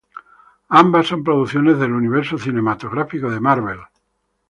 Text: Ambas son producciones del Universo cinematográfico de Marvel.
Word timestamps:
Ambas 0.69 1.05
son 1.05 1.23
producciones 1.23 1.77
del 1.77 1.91
Universo 1.91 2.39
cinematográfico 2.39 3.29
de 3.29 3.39
Marvel. 3.39 3.81